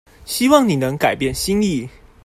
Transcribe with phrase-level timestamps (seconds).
[0.25, 1.87] 希望你能改變心意